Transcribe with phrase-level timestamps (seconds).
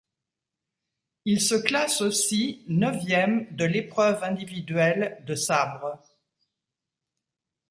[1.25, 6.01] Il se classe aussi neuvième de l'épreuve individuelle de sabre.